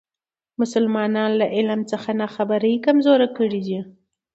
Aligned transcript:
مسلمانان 0.61 1.29
له 1.39 1.45
علم 1.55 1.81
څخه 1.91 2.09
ناخبري 2.21 2.73
کمزوري 2.85 3.27
کړي 3.37 3.61
دي. 3.67 3.79